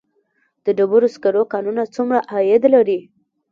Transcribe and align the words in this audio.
د 0.65 0.67
ډبرو 0.77 1.07
سکرو 1.15 1.41
کانونه 1.53 1.83
څومره 1.95 2.19
عاید 2.31 2.63
لري؟ 2.75 2.99